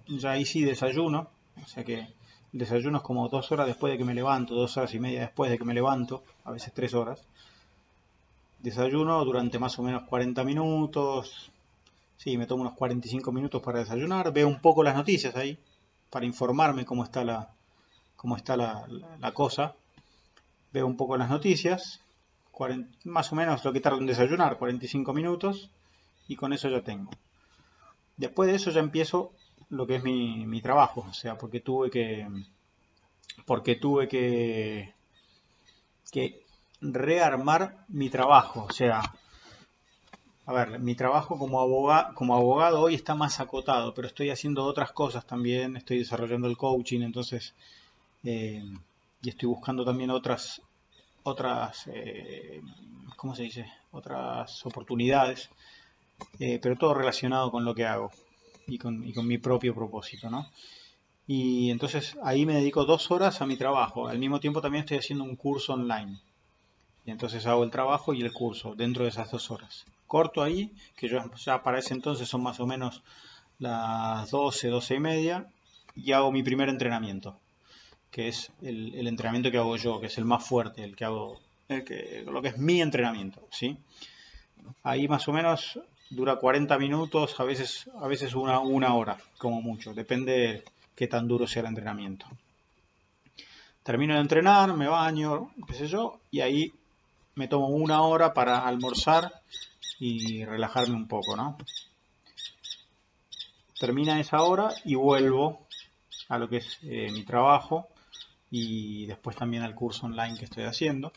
[0.07, 1.31] ya ahí sí desayuno,
[1.63, 2.01] o sea que
[2.53, 5.21] el desayuno es como dos horas después de que me levanto, dos horas y media
[5.21, 7.27] después de que me levanto, a veces tres horas.
[8.59, 11.51] Desayuno durante más o menos 40 minutos.
[12.17, 14.33] Sí, me tomo unos 45 minutos para desayunar.
[14.33, 15.59] Veo un poco las noticias ahí,
[16.11, 17.51] para informarme cómo está la,
[18.23, 19.75] cómo está la, cosa.
[20.73, 22.01] Veo un poco las noticias.
[23.05, 25.69] más o menos lo que tarda en desayunar, 45 minutos.
[26.29, 27.11] Y con eso ya tengo.
[28.17, 29.33] Después de eso ya empiezo
[29.71, 32.29] lo que es mi, mi trabajo, o sea, porque tuve que,
[33.45, 34.95] porque tuve que,
[36.13, 36.45] que
[36.81, 39.03] rearmar mi trabajo, o sea,
[40.45, 44.65] a ver, mi trabajo como abogado, como abogado hoy está más acotado, pero estoy haciendo
[44.65, 47.55] otras cosas también, estoy desarrollando el coaching, entonces,
[48.25, 48.63] eh,
[49.23, 50.61] y estoy buscando también otras,
[51.23, 52.61] otras, eh,
[53.17, 53.67] ¿cómo se dice?
[53.93, 55.51] Otras oportunidades,
[56.39, 58.11] eh, pero todo relacionado con lo que hago
[58.67, 60.49] y con, mi propio propósito, ¿no?
[61.27, 64.09] Y entonces ahí me dedico dos horas a mi trabajo.
[64.09, 66.19] Al mismo tiempo también estoy haciendo un curso online.
[67.05, 69.85] Y entonces hago el trabajo y el curso dentro de esas dos horas.
[70.07, 73.03] Corto ahí, que yo ya para ese entonces son más o menos
[73.59, 75.47] las 12, 12 y media,
[75.95, 77.39] y hago mi primer entrenamiento,
[78.12, 81.40] que es el, entrenamiento que hago yo, que es el más fuerte, el que hago,
[81.66, 83.79] que, lo que es mi entrenamiento, ¿sí?
[84.83, 89.62] Ahí más o menos dura 40 minutos, a veces, a veces una, una hora, como
[89.62, 90.62] mucho, depende
[90.94, 92.27] qué tan duro sea el entrenamiento.
[93.83, 96.71] Termino de entrenar, me baño, qué sé yo, y ahí
[97.35, 99.40] me tomo una hora para almorzar
[99.98, 101.56] y relajarme un poco, ¿no?
[103.81, 105.67] Termina esa hora y vuelvo
[106.29, 107.88] a lo que es eh, mi trabajo
[108.53, 111.13] y después también al curso online que estoy haciendo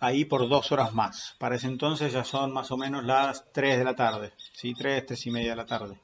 [0.00, 1.36] ahí por dos horas más.
[1.38, 4.74] Para ese entonces ya son más o menos las 3 de la tarde, ¿sí?
[4.74, 5.96] 3, 3 y media de la tarde.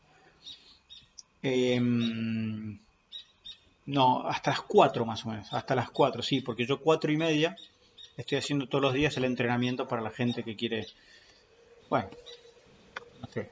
[1.42, 2.78] Em,
[3.86, 7.16] no, hasta las 4 más o menos, hasta las 4, sí, porque yo 4 y
[7.16, 7.56] media
[8.16, 10.86] estoy haciendo todos los días el entrenamiento para la gente que quiere,
[11.88, 12.10] bueno,
[13.20, 13.50] no sé,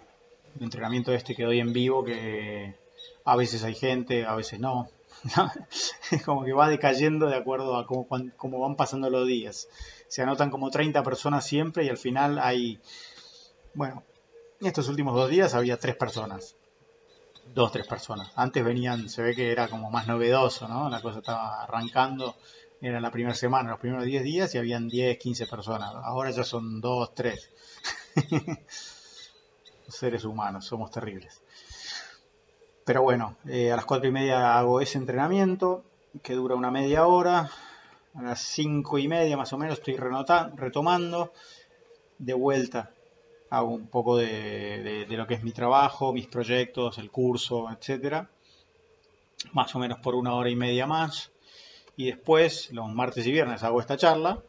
[0.56, 2.74] el entrenamiento este que doy en vivo que
[3.24, 4.88] A veces hay gente, a veces no.
[6.10, 9.68] Es como que va decayendo de acuerdo a cómo, van pasando los días.
[10.08, 12.80] Se anotan como 30 personas siempre y al final hay,
[13.74, 14.04] bueno,
[14.60, 16.56] estos últimos dos días había tres personas.
[17.54, 18.30] Dos, tres personas.
[18.34, 20.90] Antes venían, se ve que era como más novedoso, ¿no?
[20.90, 22.36] La cosa estaba arrancando,
[22.80, 25.92] era la primera semana, los primeros 10 días y habían 10, 15 personas.
[25.94, 27.50] Ahora ya son dos, tres.
[29.88, 31.40] seres humanos, somos terribles.
[32.86, 35.82] Pero bueno, eh, a las cuatro y media hago ese entrenamiento
[36.22, 37.50] que dura una media hora.
[38.14, 41.32] A las cinco y media más o menos estoy retomando.
[42.18, 42.92] De vuelta
[43.50, 48.30] hago un poco de, lo que es mi trabajo, mis proyectos, el curso, etcétera.
[49.52, 51.32] Más o menos por una hora y media más.
[51.96, 54.44] Y después, los martes y viernes, hago esta charla.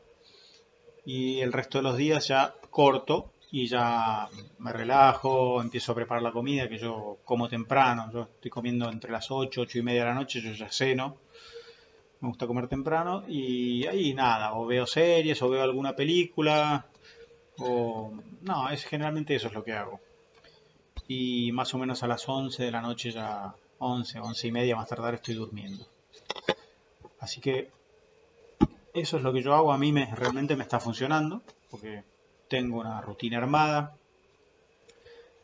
[1.05, 4.29] Y el resto de los días ya corto y ya
[4.59, 9.11] me relajo, empiezo a preparar la comida, que yo como temprano, yo estoy comiendo entre
[9.11, 11.17] las 8, 8 y media de la noche, yo ya ceno,
[12.19, 16.85] me gusta comer temprano y ahí nada, o veo series, o veo alguna película,
[17.57, 20.01] o no, es generalmente eso es lo que hago.
[21.07, 24.75] Y más o menos a las 11 de la noche ya, 11, 11 y media
[24.75, 25.83] más tardar estoy durmiendo.
[27.19, 27.71] Así que
[28.93, 31.41] eso es lo que yo hago, a mí me, realmente me está funcionando,
[31.71, 32.03] porque
[32.47, 33.95] tengo una rutina armada.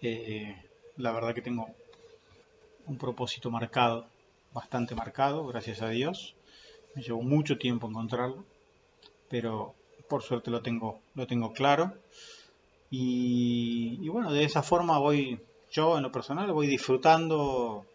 [0.01, 0.55] Eh,
[0.97, 1.67] la verdad que tengo
[2.85, 4.07] un propósito marcado,
[4.53, 6.35] bastante marcado, gracias a Dios.
[6.95, 8.45] Me llevó mucho tiempo encontrarlo,
[9.29, 9.73] pero
[10.07, 11.93] por suerte lo tengo, lo tengo claro.
[12.95, 15.39] Y, bueno, de esa forma voy,
[15.71, 17.87] yo en lo personal voy disfrutando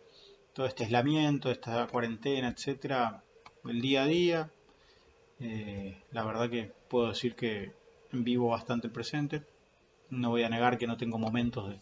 [0.52, 3.22] todo este aislamiento, esta cuarentena, etcétera,
[3.64, 4.50] el día a día.
[5.38, 7.77] Eh, la verdad que puedo decir que
[8.12, 9.42] vivo bastante presente.
[10.11, 11.80] No voy a negar que no tengo momentos de,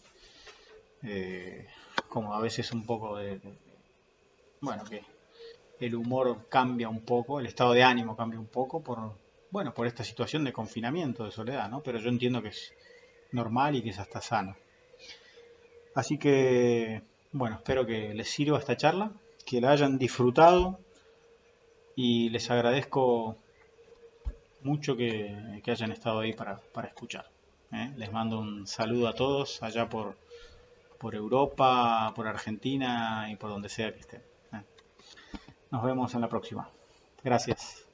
[1.03, 1.67] eh,
[2.09, 3.39] como a veces un poco de,
[4.61, 5.03] bueno, que
[5.79, 9.17] el humor cambia un poco, el estado de ánimo cambia un poco por,
[9.51, 11.81] bueno, por esta situación de confinamiento, de soledad, ¿no?
[11.81, 12.73] Pero yo entiendo que es
[13.31, 14.55] normal y que es hasta sano.
[15.93, 19.11] Así que, bueno, espero que les sirva esta charla,
[19.45, 20.79] que la hayan disfrutado
[21.95, 23.37] y les agradezco
[24.67, 27.25] mucho que, hayan estado ahí para, escuchar.
[27.71, 27.93] ¿eh?
[27.95, 30.17] Les mando un saludo a todos allá por,
[30.99, 34.23] por Europa, por Argentina y por donde sea que estén.
[34.53, 34.63] ¿eh?
[35.71, 36.69] Nos vemos en la próxima.
[37.23, 37.86] Gracias.